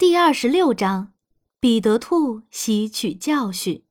[0.00, 1.12] 第二十六章，
[1.60, 3.84] 彼得兔吸取教训。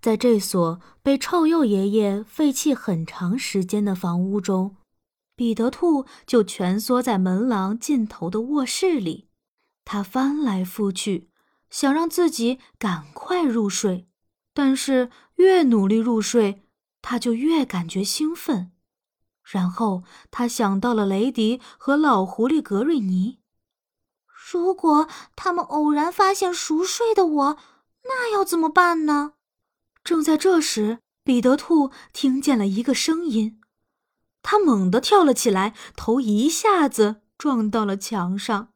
[0.00, 4.78] 在这所被臭鼬爷爷废弃很长时间的房屋中，
[5.36, 9.28] 彼得兔就蜷缩在门廊尽头的卧室里。
[9.84, 11.28] 他翻来覆去，
[11.68, 14.08] 想让自己赶快入睡，
[14.54, 16.62] 但是越努力入睡，
[17.02, 18.72] 他就越感觉兴奋。
[19.50, 23.38] 然后他想到了雷迪和老狐狸格瑞尼。
[24.52, 27.58] 如果他们偶然发现熟睡的我，
[28.04, 29.32] 那要怎么办呢？
[30.04, 33.60] 正在这时，彼得兔听见了一个声音，
[34.42, 38.72] 他猛地跳了起来，头一下子撞到了墙上。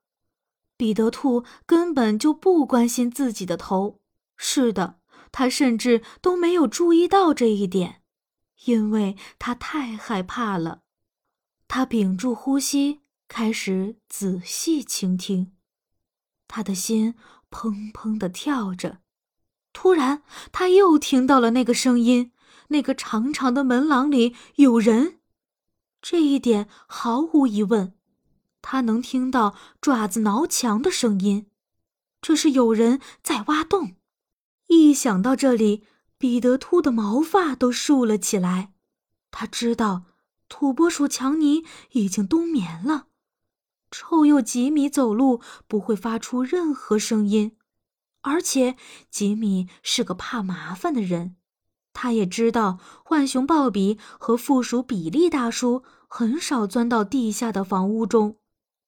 [0.76, 4.00] 彼得兔根本就不关心自己的头，
[4.36, 4.98] 是的，
[5.30, 8.01] 他甚至都没有注意到这一点。
[8.64, 10.82] 因为他太害怕了，
[11.68, 15.52] 他屏住呼吸，开始仔细倾听。
[16.46, 17.14] 他的心
[17.50, 18.98] 砰砰地跳着。
[19.72, 22.32] 突然，他又听到了那个声音：
[22.68, 25.18] 那个长长的门廊里有人。
[26.02, 27.94] 这一点毫无疑问。
[28.60, 31.46] 他能听到爪子挠墙的声音，
[32.20, 33.96] 这是有人在挖洞。
[34.68, 35.84] 一想到这里，
[36.22, 38.72] 彼得兔的毛发都竖了起来，
[39.32, 40.04] 他知道
[40.48, 41.64] 土拨鼠强尼
[41.94, 43.08] 已经冬眠了。
[43.90, 47.56] 臭鼬吉米走路不会发出任何声音，
[48.20, 48.76] 而且
[49.10, 51.34] 吉米是个怕麻烦的人。
[51.92, 58.36] 他也知道浣熊鲍比和负鼠比利大叔很少钻到地下的房屋中，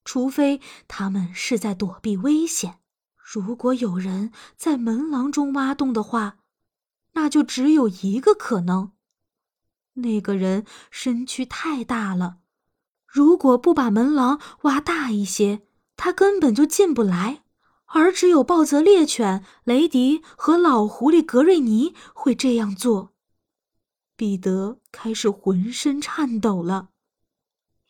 [0.05, 2.79] 除非他们是在躲避危险。
[3.17, 6.37] 如果有人在门廊中挖洞的话，
[7.15, 8.91] 那就只有一个可能，
[9.93, 12.37] 那个人身躯太大了，
[13.07, 15.63] 如果不把门廊挖大一些，
[15.97, 17.41] 他根本就进不来。
[17.87, 23.13] 而只有暴泽猎犬雷迪和老狐狸格瑞尼会这样做。
[24.17, 26.89] 彼得开始浑身颤抖了，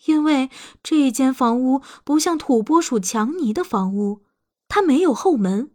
[0.06, 0.52] 因为
[0.84, 4.24] 这间房屋不像土拨鼠强尼的房屋，
[4.68, 5.72] 它没有后门。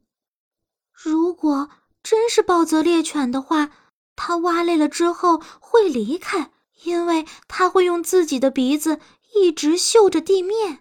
[0.92, 1.70] 如果……
[2.10, 3.70] 真是暴泽猎犬的话，
[4.16, 6.50] 它挖累了之后会离开，
[6.82, 8.98] 因为它会用自己的鼻子
[9.36, 10.80] 一直嗅着地面。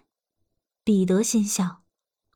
[0.82, 1.84] 彼得心想，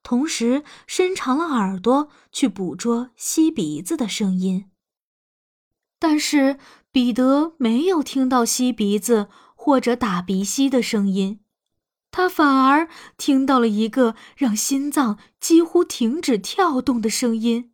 [0.05, 4.71] 同时伸长了耳朵去捕捉吸鼻子的声音。
[5.99, 6.61] 但是
[6.93, 9.27] 彼得没有听到吸鼻子
[9.57, 11.41] 或者打鼻息的声音，
[12.13, 17.73] 他反而听到了一个让心脏几乎停止跳动的声音。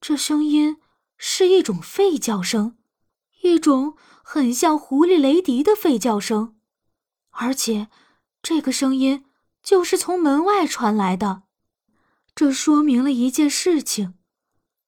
[0.00, 0.78] 这声音
[1.18, 2.78] 是一种吠叫声，
[3.42, 6.56] 一种很像狐狸雷迪的吠叫声，
[7.30, 7.88] 而且
[8.42, 9.26] 这个声音
[9.62, 11.42] 就是从门外传来的。
[12.34, 14.14] 这说明了一件事情：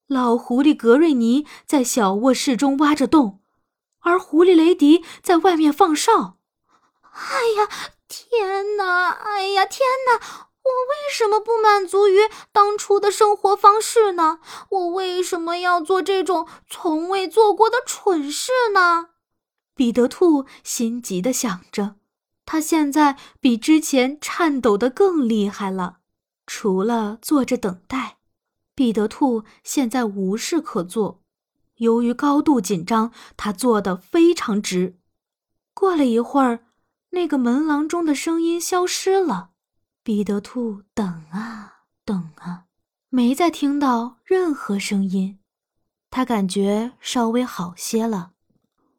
[0.06, 3.42] 老狐狸格瑞尼在小卧室中挖着洞，
[4.00, 6.38] 而狐狸雷迪在外面放哨。
[7.02, 7.20] 哎
[7.58, 7.68] 呀，
[8.08, 9.10] 天哪！
[9.10, 10.48] 哎呀，天哪！
[10.64, 12.20] 我为什么不满足于
[12.52, 14.38] 当初的生活方式呢？
[14.70, 19.08] 我为什么要做这种从未做过的蠢事呢？
[19.74, 21.96] 彼得兔心急地想着，
[22.44, 25.98] 他现在比之前颤抖得更厉害了。
[26.46, 28.18] 除了坐着等待，
[28.74, 31.22] 彼得兔现在无事可做。
[31.76, 34.98] 由于高度紧张，他坐得非常直。
[35.74, 36.66] 过了一会儿，
[37.10, 39.51] 那个门廊中的声音消失了。
[40.04, 42.64] 彼得兔等啊等啊，
[43.08, 45.38] 没再听到任何声音，
[46.10, 48.32] 他感觉稍微好些了。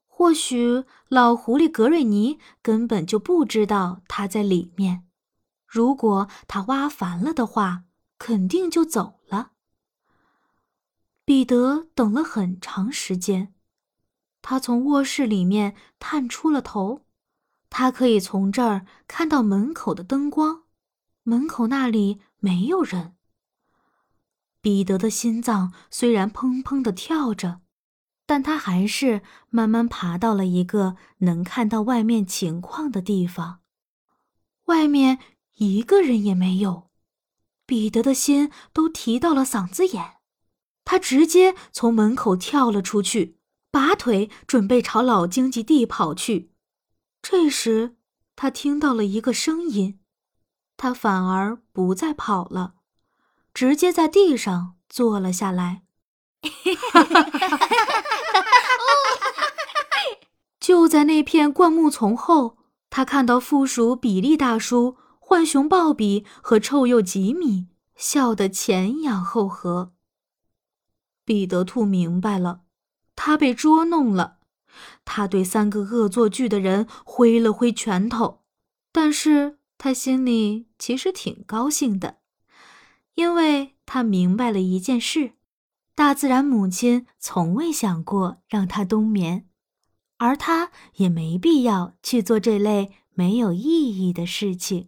[0.07, 5.05] 或许老狐狸格瑞尼根本就不知道他在里面。
[5.67, 7.83] 如果他挖烦了的话，
[8.17, 9.51] 肯定就走了。
[11.25, 13.53] 彼得等了很长时间，
[14.41, 17.05] 他从卧室里面探出了头，
[17.69, 20.62] 他可以从这儿看到门口的灯光。
[21.23, 23.15] 门口那里没有人。
[24.61, 27.61] 彼得的心脏虽然砰砰的跳着，
[28.25, 33.59] 但他还是慢慢爬到了一个能看到外面情况的地方。
[34.65, 35.19] 外面
[35.55, 36.89] 一个人也没有，
[37.65, 40.17] 彼得的心都提到了嗓子眼。
[40.85, 43.37] 他直接从门口跳了出去，
[43.71, 46.51] 拔腿准备朝老荆棘地跑去。
[47.21, 47.97] 这时，
[48.35, 49.99] 他听到了一个声音。
[50.77, 52.73] 他反而不再跑了，
[53.53, 55.83] 直接在地上坐了下来。
[60.59, 62.57] 就在那片灌木丛后，
[62.89, 69.93] 他看到附属比利大叔、浣熊鲍比和臭鼬吉米笑得前仰后合。
[71.25, 72.61] 彼得兔明白了，
[73.15, 74.37] 他被捉弄了。
[75.05, 78.41] 他对三个恶作剧的人挥了挥拳头，
[78.91, 82.21] 但是他心里其实挺高兴的，
[83.15, 85.33] 因为他明白了一件事：
[85.93, 89.49] 大自然母亲从未想过让他冬眠，
[90.19, 94.87] 而他也没必要去做这类没有意义的事情。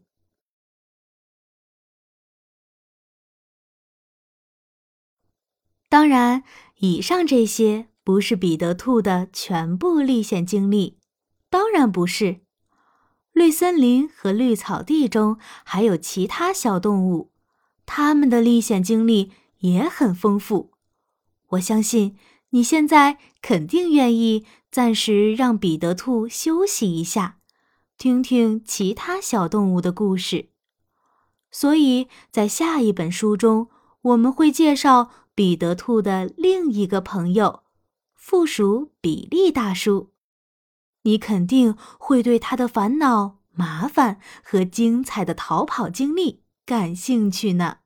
[5.90, 6.46] 当然，
[6.78, 7.90] 以上这些。
[8.06, 11.00] 不是彼得兔的全部历险经历，
[11.50, 12.45] 当然不是。
[13.36, 17.32] 绿森林和绿草地中还有其他小动物，
[17.86, 20.72] 它们的历险经历也很丰富。
[21.50, 22.16] 我相信
[22.52, 27.40] 你现在肯定愿意暂时让彼得兔休息一下，
[27.98, 30.52] 听听其他小动物的故事。
[31.52, 33.68] 所以在下一本书中，
[34.02, 37.64] 我们会介绍彼得兔的另一个朋友。
[38.14, 40.14] 附属比利大叔，
[41.06, 47.85] 你肯定会对他的烦恼、麻烦和精彩的逃跑经历感兴趣呢。